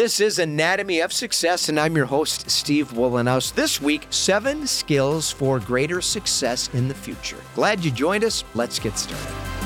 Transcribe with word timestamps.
This 0.00 0.18
is 0.18 0.38
Anatomy 0.38 1.00
of 1.00 1.12
Success, 1.12 1.68
and 1.68 1.78
I'm 1.78 1.94
your 1.94 2.06
host, 2.06 2.48
Steve 2.48 2.92
Wohlenhaus. 2.92 3.52
This 3.52 3.82
week, 3.82 4.06
seven 4.08 4.66
skills 4.66 5.30
for 5.30 5.60
greater 5.60 6.00
success 6.00 6.70
in 6.72 6.88
the 6.88 6.94
future. 6.94 7.36
Glad 7.54 7.84
you 7.84 7.90
joined 7.90 8.24
us. 8.24 8.42
Let's 8.54 8.78
get 8.78 8.96
started. 8.96 9.59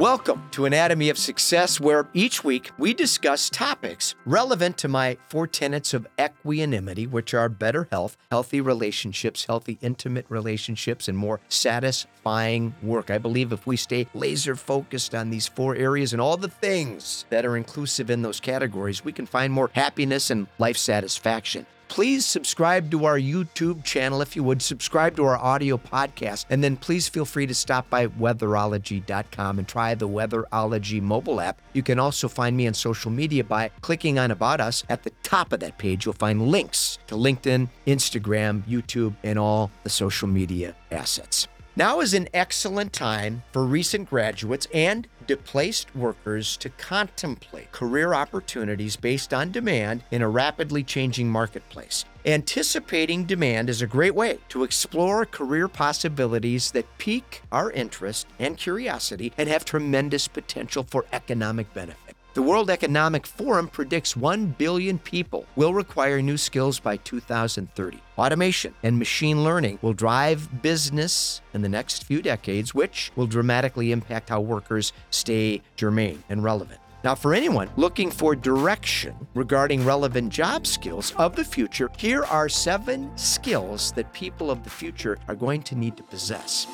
Welcome 0.00 0.48
to 0.52 0.64
Anatomy 0.64 1.10
of 1.10 1.18
Success, 1.18 1.78
where 1.78 2.08
each 2.14 2.42
week 2.42 2.70
we 2.78 2.94
discuss 2.94 3.50
topics 3.50 4.14
relevant 4.24 4.78
to 4.78 4.88
my 4.88 5.18
four 5.28 5.46
tenets 5.46 5.92
of 5.92 6.06
equanimity, 6.18 7.06
which 7.06 7.34
are 7.34 7.50
better 7.50 7.86
health, 7.90 8.16
healthy 8.30 8.62
relationships, 8.62 9.44
healthy 9.44 9.76
intimate 9.82 10.24
relationships, 10.30 11.06
and 11.06 11.18
more 11.18 11.38
satisfying 11.50 12.74
work. 12.82 13.10
I 13.10 13.18
believe 13.18 13.52
if 13.52 13.66
we 13.66 13.76
stay 13.76 14.06
laser 14.14 14.56
focused 14.56 15.14
on 15.14 15.28
these 15.28 15.48
four 15.48 15.76
areas 15.76 16.14
and 16.14 16.22
all 16.22 16.38
the 16.38 16.48
things 16.48 17.26
that 17.28 17.44
are 17.44 17.58
inclusive 17.58 18.08
in 18.08 18.22
those 18.22 18.40
categories, 18.40 19.04
we 19.04 19.12
can 19.12 19.26
find 19.26 19.52
more 19.52 19.70
happiness 19.74 20.30
and 20.30 20.46
life 20.58 20.78
satisfaction 20.78 21.66
please 21.90 22.24
subscribe 22.24 22.88
to 22.92 23.04
our 23.04 23.18
YouTube 23.18 23.82
channel 23.84 24.22
if 24.22 24.36
you 24.36 24.44
would. 24.44 24.62
Subscribe 24.62 25.16
to 25.16 25.24
our 25.24 25.36
audio 25.36 25.76
podcast. 25.76 26.46
And 26.48 26.62
then 26.64 26.76
please 26.76 27.08
feel 27.08 27.24
free 27.24 27.46
to 27.46 27.54
stop 27.54 27.90
by 27.90 28.06
weatherology.com 28.06 29.58
and 29.58 29.68
try 29.68 29.94
the 29.94 30.08
Weatherology 30.08 31.02
mobile 31.02 31.40
app. 31.40 31.60
You 31.72 31.82
can 31.82 31.98
also 31.98 32.28
find 32.28 32.56
me 32.56 32.68
on 32.68 32.74
social 32.74 33.10
media 33.10 33.42
by 33.42 33.70
clicking 33.80 34.18
on 34.18 34.30
About 34.30 34.60
Us. 34.60 34.84
At 34.88 35.02
the 35.02 35.10
top 35.24 35.52
of 35.52 35.60
that 35.60 35.78
page, 35.78 36.06
you'll 36.06 36.14
find 36.14 36.48
links 36.48 36.98
to 37.08 37.16
LinkedIn, 37.16 37.68
Instagram, 37.86 38.62
YouTube, 38.62 39.16
and 39.24 39.38
all 39.38 39.70
the 39.82 39.90
social 39.90 40.28
media 40.28 40.76
assets. 40.92 41.48
Now 41.76 42.00
is 42.00 42.14
an 42.14 42.28
excellent 42.34 42.92
time 42.92 43.44
for 43.52 43.64
recent 43.64 44.10
graduates 44.10 44.66
and 44.74 45.06
displaced 45.28 45.94
workers 45.94 46.56
to 46.56 46.68
contemplate 46.68 47.70
career 47.70 48.12
opportunities 48.12 48.96
based 48.96 49.32
on 49.32 49.52
demand 49.52 50.02
in 50.10 50.20
a 50.20 50.28
rapidly 50.28 50.82
changing 50.82 51.30
marketplace. 51.30 52.04
Anticipating 52.26 53.24
demand 53.24 53.70
is 53.70 53.82
a 53.82 53.86
great 53.86 54.16
way 54.16 54.38
to 54.48 54.64
explore 54.64 55.24
career 55.24 55.68
possibilities 55.68 56.72
that 56.72 56.98
pique 56.98 57.42
our 57.52 57.70
interest 57.70 58.26
and 58.40 58.58
curiosity 58.58 59.32
and 59.38 59.48
have 59.48 59.64
tremendous 59.64 60.26
potential 60.26 60.82
for 60.82 61.06
economic 61.12 61.72
benefit. 61.72 62.09
The 62.32 62.42
World 62.42 62.70
Economic 62.70 63.26
Forum 63.26 63.66
predicts 63.66 64.16
1 64.16 64.54
billion 64.56 65.00
people 65.00 65.46
will 65.56 65.74
require 65.74 66.22
new 66.22 66.36
skills 66.36 66.78
by 66.78 66.96
2030. 66.98 67.98
Automation 68.16 68.72
and 68.84 68.96
machine 68.96 69.42
learning 69.42 69.80
will 69.82 69.94
drive 69.94 70.62
business 70.62 71.40
in 71.54 71.62
the 71.62 71.68
next 71.68 72.04
few 72.04 72.22
decades, 72.22 72.72
which 72.72 73.10
will 73.16 73.26
dramatically 73.26 73.90
impact 73.90 74.28
how 74.28 74.40
workers 74.40 74.92
stay 75.10 75.60
germane 75.74 76.22
and 76.28 76.44
relevant. 76.44 76.78
Now, 77.02 77.16
for 77.16 77.34
anyone 77.34 77.68
looking 77.76 78.12
for 78.12 78.36
direction 78.36 79.16
regarding 79.34 79.84
relevant 79.84 80.32
job 80.32 80.68
skills 80.68 81.12
of 81.16 81.34
the 81.34 81.44
future, 81.44 81.90
here 81.98 82.24
are 82.26 82.48
seven 82.48 83.10
skills 83.18 83.90
that 83.96 84.12
people 84.12 84.52
of 84.52 84.62
the 84.62 84.70
future 84.70 85.18
are 85.26 85.34
going 85.34 85.62
to 85.64 85.74
need 85.74 85.96
to 85.96 86.04
possess. 86.04 86.68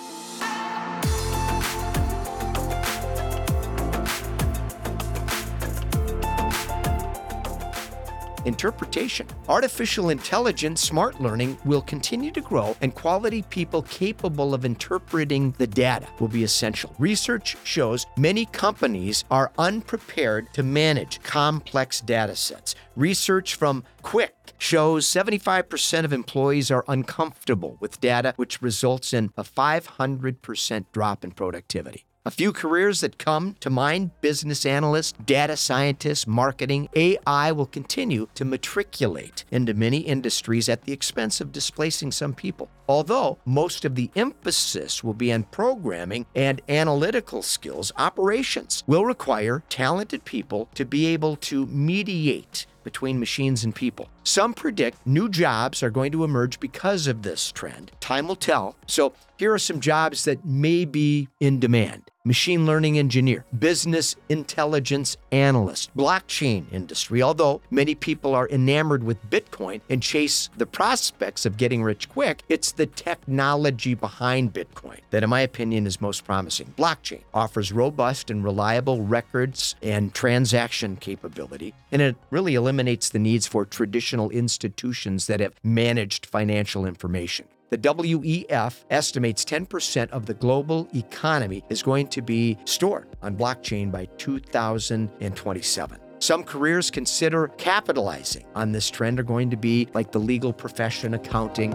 Interpretation. 8.47 9.27
Artificial 9.49 10.11
intelligence, 10.11 10.81
smart 10.81 11.21
learning 11.21 11.59
will 11.65 11.83
continue 11.83 12.31
to 12.31 12.41
grow, 12.41 12.77
and 12.81 12.95
quality 12.95 13.43
people 13.43 13.83
capable 13.83 14.55
of 14.55 14.65
interpreting 14.65 15.55
the 15.59 15.67
data 15.67 16.07
will 16.19 16.29
be 16.29 16.45
essential. 16.45 16.95
Research 16.99 17.57
shows 17.65 18.07
many 18.17 18.47
companies 18.47 19.25
are 19.31 19.53
unprepared 19.59 20.53
to 20.55 20.63
manage 20.63 21.23
complex 21.23 22.01
data 22.01 22.37
sets. 22.37 22.75
Research 22.97 23.55
from 23.55 23.85
Quick 24.07 24.53
shows 24.57 25.05
75% 25.09 26.05
of 26.05 26.13
employees 26.13 26.71
are 26.71 26.85
uncomfortable 26.87 27.77
with 27.81 28.01
data, 28.01 28.35
which 28.37 28.63
results 28.63 29.13
in 29.13 29.33
a 29.37 29.43
500% 29.43 30.85
drop 30.93 31.25
in 31.25 31.33
productivity. 31.33 32.07
A 32.27 32.31
few 32.33 32.53
careers 32.53 33.03
that 33.03 33.19
come 33.19 33.55
to 33.61 33.71
mind 33.71 34.11
business 34.21 34.67
analyst, 34.67 35.25
data 35.25 35.57
scientist, 35.57 36.27
marketing, 36.27 36.89
AI 36.97 37.53
will 37.53 37.67
continue 37.67 38.27
to 38.35 38.45
matriculate 38.45 39.45
into 39.53 39.75
many 39.75 39.99
industries 39.99 40.69
at 40.69 40.83
the 40.83 40.93
expense 40.93 41.41
of 41.41 41.53
displacing 41.53 42.11
some 42.11 42.35
people. 42.35 42.69
Although 42.89 43.39
most 43.45 43.85
of 43.85 43.95
the 43.95 44.11
emphasis 44.17 45.05
will 45.05 45.15
be 45.15 45.33
on 45.33 45.45
programming 45.45 46.27
and 46.35 46.61
analytical 46.69 47.43
skills, 47.43 47.93
operations 47.97 48.83
will 48.89 49.05
require 49.05 49.63
talented 49.69 50.25
people 50.25 50.69
to 50.75 50.85
be 50.85 51.07
able 51.07 51.37
to 51.37 51.67
mediate 51.67 52.67
between 52.83 53.19
machines 53.19 53.65
and 53.65 53.75
people. 53.75 54.09
Some 54.23 54.55
predict 54.55 55.05
new 55.07 55.29
jobs 55.29 55.83
are 55.83 55.91
going 55.91 56.13
to 56.13 56.23
emerge 56.23 56.61
because 56.61 57.09
of 57.09 57.23
this 57.23 57.51
trend. 57.51 57.91
Time 58.01 58.29
will 58.29 58.37
tell. 58.37 58.77
So, 58.87 59.13
here 59.39 59.53
are 59.53 59.59
some 59.59 59.81
jobs 59.81 60.25
that 60.25 60.45
may 60.45 60.85
be 60.85 61.29
in 61.41 61.61
demand 61.61 62.11
machine 62.27 62.67
learning 62.67 62.99
engineer, 62.99 63.45
business 63.57 64.17
intelligence 64.29 65.17
analyst, 65.31 65.97
blockchain 65.97 66.65
industry. 66.73 67.23
Although 67.23 67.61
many 67.71 67.95
people 67.95 68.35
are 68.35 68.49
enamored 68.49 69.05
with 69.05 69.31
Bitcoin 69.31 69.81
and 69.89 70.03
chase 70.03 70.51
the 70.57 70.67
prospects 70.67 71.47
of 71.47 71.57
getting 71.57 71.85
rich 71.85 72.09
quick, 72.09 72.43
it's 72.49 72.73
the 72.73 72.87
technology 72.87 73.95
behind 73.95 74.53
Bitcoin 74.53 74.99
that, 75.11 75.23
in 75.23 75.31
my 75.31 75.41
opinion, 75.41 75.87
is 75.87 76.01
most 76.01 76.25
promising. 76.25 76.75
Blockchain 76.77 77.23
offers 77.33 77.73
robust 77.73 78.29
and 78.29 78.43
reliable 78.43 79.03
records 79.03 79.77
and 79.81 80.13
transaction 80.13 80.97
capability, 80.97 81.75
and 81.93 82.03
it 82.03 82.17
really 82.31 82.57
eliminates 82.57 83.09
the 83.09 83.21
needs 83.21 83.47
for 83.47 83.65
traditional 83.65 84.31
institutions 84.31 85.29
that 85.29 85.39
have 85.39 85.55
managed 85.63 86.27
financial 86.27 86.85
information. 86.85 87.47
The 87.69 87.79
WEF 87.79 88.85
estimates 88.91 89.45
10% 89.45 90.11
of 90.11 90.27
the 90.27 90.35
global 90.35 90.87
economy 90.95 91.65
is 91.69 91.83
going 91.83 92.07
to 92.09 92.23
be 92.23 92.57
stored 92.65 93.09
on 93.23 93.37
blockchain 93.37 93.91
by 93.91 94.05
2027. 94.19 95.99
Some 96.21 96.45
careers 96.45 96.93
consider 96.93 97.49
capitalizing 97.59 98.47
on 98.55 98.71
this 98.71 98.89
trend 98.89 99.19
are 99.19 99.25
going 99.25 99.51
to 99.51 99.57
be 99.57 99.89
like 99.95 100.13
the 100.13 100.21
legal 100.21 100.53
profession, 100.53 101.15
accounting. 101.15 101.71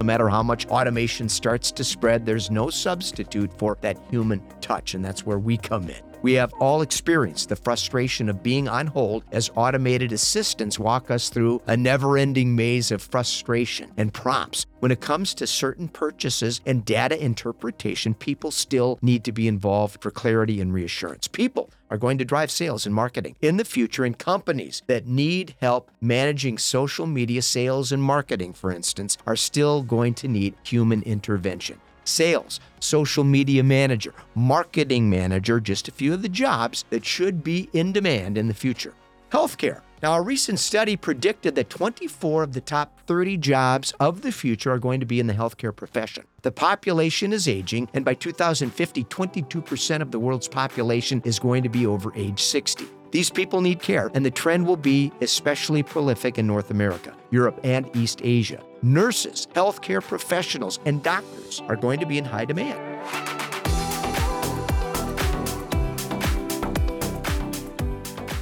No 0.00 0.04
matter 0.04 0.28
how 0.28 0.42
much 0.42 0.66
automation 0.66 1.28
starts 1.28 1.70
to 1.70 1.84
spread, 1.84 2.26
there's 2.26 2.50
no 2.50 2.68
substitute 2.68 3.56
for 3.56 3.78
that 3.82 3.96
human 4.10 4.42
touch, 4.60 4.94
and 4.94 5.04
that's 5.04 5.24
where 5.24 5.38
we 5.38 5.56
come 5.56 5.88
in. 5.88 6.13
We 6.24 6.32
have 6.40 6.54
all 6.54 6.80
experienced 6.80 7.50
the 7.50 7.56
frustration 7.56 8.30
of 8.30 8.42
being 8.42 8.66
on 8.66 8.86
hold 8.86 9.24
as 9.30 9.50
automated 9.56 10.10
assistants 10.10 10.78
walk 10.78 11.10
us 11.10 11.28
through 11.28 11.60
a 11.66 11.76
never 11.76 12.16
ending 12.16 12.56
maze 12.56 12.90
of 12.90 13.02
frustration 13.02 13.92
and 13.98 14.10
prompts. 14.10 14.64
When 14.80 14.90
it 14.90 15.02
comes 15.02 15.34
to 15.34 15.46
certain 15.46 15.86
purchases 15.86 16.62
and 16.64 16.82
data 16.82 17.22
interpretation, 17.22 18.14
people 18.14 18.50
still 18.52 18.98
need 19.02 19.22
to 19.24 19.32
be 19.32 19.46
involved 19.46 20.00
for 20.00 20.10
clarity 20.10 20.62
and 20.62 20.72
reassurance. 20.72 21.28
People 21.28 21.68
are 21.90 21.98
going 21.98 22.16
to 22.16 22.24
drive 22.24 22.50
sales 22.50 22.86
and 22.86 22.94
marketing 22.94 23.36
in 23.42 23.58
the 23.58 23.64
future, 23.64 24.06
and 24.06 24.18
companies 24.18 24.80
that 24.86 25.06
need 25.06 25.54
help 25.60 25.90
managing 26.00 26.56
social 26.56 27.06
media 27.06 27.42
sales 27.42 27.92
and 27.92 28.02
marketing, 28.02 28.54
for 28.54 28.72
instance, 28.72 29.18
are 29.26 29.36
still 29.36 29.82
going 29.82 30.14
to 30.14 30.26
need 30.26 30.54
human 30.62 31.02
intervention 31.02 31.78
sales, 32.04 32.60
social 32.80 33.24
media 33.24 33.62
manager, 33.62 34.14
marketing 34.34 35.10
manager, 35.10 35.60
just 35.60 35.88
a 35.88 35.92
few 35.92 36.12
of 36.14 36.22
the 36.22 36.28
jobs 36.28 36.84
that 36.90 37.04
should 37.04 37.42
be 37.42 37.68
in 37.72 37.92
demand 37.92 38.38
in 38.38 38.48
the 38.48 38.54
future. 38.54 38.94
Healthcare. 39.30 39.80
Now, 40.02 40.18
a 40.18 40.20
recent 40.20 40.58
study 40.58 40.96
predicted 40.96 41.54
that 41.54 41.70
24 41.70 42.42
of 42.42 42.52
the 42.52 42.60
top 42.60 43.00
30 43.06 43.38
jobs 43.38 43.92
of 44.00 44.20
the 44.20 44.32
future 44.32 44.70
are 44.70 44.78
going 44.78 45.00
to 45.00 45.06
be 45.06 45.18
in 45.18 45.26
the 45.26 45.32
healthcare 45.32 45.74
profession. 45.74 46.24
The 46.42 46.52
population 46.52 47.32
is 47.32 47.48
aging, 47.48 47.88
and 47.94 48.04
by 48.04 48.12
2050, 48.12 49.04
22% 49.04 50.02
of 50.02 50.10
the 50.10 50.18
world's 50.18 50.46
population 50.46 51.22
is 51.24 51.38
going 51.38 51.62
to 51.62 51.70
be 51.70 51.86
over 51.86 52.12
age 52.14 52.42
60. 52.42 52.86
These 53.14 53.30
people 53.30 53.60
need 53.60 53.80
care, 53.80 54.10
and 54.12 54.26
the 54.26 54.30
trend 54.32 54.66
will 54.66 54.76
be 54.76 55.12
especially 55.20 55.84
prolific 55.84 56.36
in 56.36 56.48
North 56.48 56.72
America, 56.72 57.14
Europe, 57.30 57.60
and 57.62 57.88
East 57.94 58.20
Asia. 58.24 58.60
Nurses, 58.82 59.46
healthcare 59.54 60.02
professionals, 60.02 60.80
and 60.84 61.00
doctors 61.00 61.62
are 61.68 61.76
going 61.76 62.00
to 62.00 62.06
be 62.06 62.18
in 62.18 62.24
high 62.24 62.44
demand. 62.44 62.93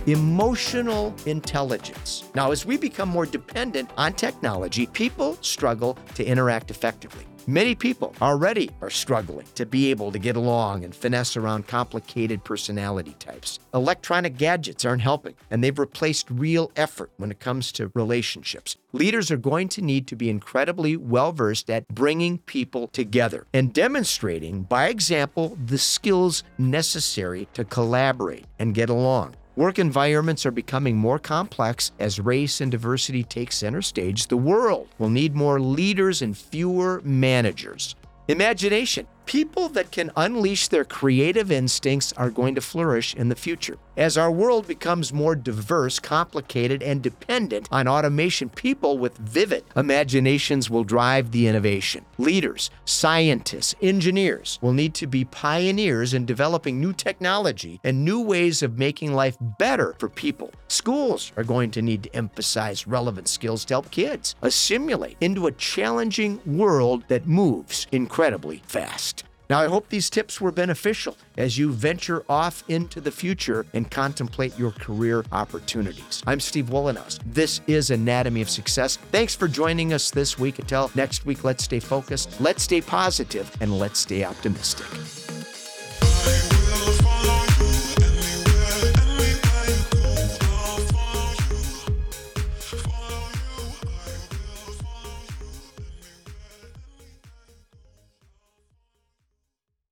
Emotional 0.06 1.14
intelligence. 1.26 2.24
Now, 2.34 2.50
as 2.50 2.66
we 2.66 2.76
become 2.76 3.08
more 3.08 3.26
dependent 3.26 3.90
on 3.96 4.14
technology, 4.14 4.86
people 4.86 5.36
struggle 5.40 5.98
to 6.14 6.24
interact 6.24 6.70
effectively. 6.70 7.26
Many 7.48 7.74
people 7.74 8.14
already 8.22 8.70
are 8.80 8.90
struggling 8.90 9.46
to 9.56 9.66
be 9.66 9.90
able 9.90 10.12
to 10.12 10.18
get 10.20 10.36
along 10.36 10.84
and 10.84 10.94
finesse 10.94 11.36
around 11.36 11.66
complicated 11.66 12.44
personality 12.44 13.16
types. 13.18 13.58
Electronic 13.74 14.36
gadgets 14.36 14.84
aren't 14.84 15.02
helping, 15.02 15.34
and 15.50 15.62
they've 15.62 15.76
replaced 15.76 16.30
real 16.30 16.70
effort 16.76 17.10
when 17.16 17.32
it 17.32 17.40
comes 17.40 17.72
to 17.72 17.90
relationships. 17.94 18.76
Leaders 18.92 19.32
are 19.32 19.36
going 19.36 19.68
to 19.70 19.82
need 19.82 20.06
to 20.06 20.14
be 20.14 20.30
incredibly 20.30 20.96
well 20.96 21.32
versed 21.32 21.68
at 21.68 21.88
bringing 21.88 22.38
people 22.38 22.86
together 22.88 23.44
and 23.52 23.72
demonstrating, 23.72 24.62
by 24.62 24.86
example, 24.86 25.58
the 25.66 25.78
skills 25.78 26.44
necessary 26.58 27.48
to 27.54 27.64
collaborate 27.64 28.46
and 28.60 28.72
get 28.72 28.88
along. 28.88 29.34
Work 29.54 29.78
environments 29.78 30.46
are 30.46 30.50
becoming 30.50 30.96
more 30.96 31.18
complex 31.18 31.92
as 31.98 32.18
race 32.18 32.62
and 32.62 32.70
diversity 32.70 33.22
take 33.22 33.52
center 33.52 33.82
stage. 33.82 34.28
The 34.28 34.36
world 34.36 34.88
will 34.98 35.10
need 35.10 35.34
more 35.34 35.60
leaders 35.60 36.22
and 36.22 36.36
fewer 36.36 37.02
managers. 37.04 37.94
Imagination. 38.28 39.06
People 39.26 39.68
that 39.70 39.90
can 39.90 40.10
unleash 40.16 40.68
their 40.68 40.84
creative 40.84 41.50
instincts 41.50 42.12
are 42.14 42.28
going 42.28 42.54
to 42.54 42.60
flourish 42.60 43.14
in 43.14 43.28
the 43.28 43.36
future. 43.36 43.78
As 43.96 44.18
our 44.18 44.30
world 44.30 44.66
becomes 44.66 45.12
more 45.12 45.34
diverse, 45.34 45.98
complicated, 45.98 46.82
and 46.82 47.02
dependent 47.02 47.68
on 47.70 47.88
automation, 47.88 48.48
people 48.48 48.98
with 48.98 49.16
vivid 49.18 49.64
imaginations 49.76 50.68
will 50.68 50.84
drive 50.84 51.30
the 51.30 51.46
innovation. 51.46 52.04
Leaders, 52.18 52.70
scientists, 52.84 53.74
engineers 53.80 54.58
will 54.60 54.72
need 54.72 54.94
to 54.94 55.06
be 55.06 55.24
pioneers 55.24 56.14
in 56.14 56.26
developing 56.26 56.80
new 56.80 56.92
technology 56.92 57.80
and 57.84 58.04
new 58.04 58.20
ways 58.20 58.62
of 58.62 58.78
making 58.78 59.14
life 59.14 59.36
better 59.58 59.94
for 59.98 60.08
people. 60.08 60.50
Schools 60.68 61.32
are 61.36 61.44
going 61.44 61.70
to 61.70 61.82
need 61.82 62.02
to 62.02 62.16
emphasize 62.16 62.86
relevant 62.86 63.28
skills 63.28 63.64
to 63.66 63.74
help 63.74 63.90
kids 63.90 64.34
assimilate 64.42 65.16
into 65.20 65.46
a 65.46 65.52
challenging 65.52 66.40
world 66.46 67.04
that 67.08 67.26
moves 67.26 67.86
incredibly 67.92 68.62
fast. 68.66 69.21
Now, 69.52 69.60
I 69.60 69.68
hope 69.68 69.90
these 69.90 70.08
tips 70.08 70.40
were 70.40 70.50
beneficial 70.50 71.14
as 71.36 71.58
you 71.58 71.72
venture 71.72 72.24
off 72.26 72.64
into 72.68 73.02
the 73.02 73.10
future 73.10 73.66
and 73.74 73.90
contemplate 73.90 74.58
your 74.58 74.70
career 74.70 75.26
opportunities. 75.30 76.22
I'm 76.26 76.40
Steve 76.40 76.70
Wohlenhaus. 76.70 77.18
This 77.26 77.60
is 77.66 77.90
Anatomy 77.90 78.40
of 78.40 78.48
Success. 78.48 78.96
Thanks 78.96 79.34
for 79.34 79.48
joining 79.48 79.92
us 79.92 80.10
this 80.10 80.38
week. 80.38 80.58
Until 80.58 80.90
next 80.94 81.26
week, 81.26 81.44
let's 81.44 81.64
stay 81.64 81.80
focused, 81.80 82.40
let's 82.40 82.62
stay 82.62 82.80
positive, 82.80 83.54
and 83.60 83.78
let's 83.78 84.00
stay 84.00 84.24
optimistic. 84.24 84.86